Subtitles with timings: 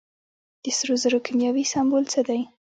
[0.63, 2.41] د سرو زرو کیمیاوي سمبول څه دی.